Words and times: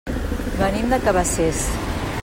Venim 0.61 0.89
de 0.95 0.99
Cabacés. 1.05 1.63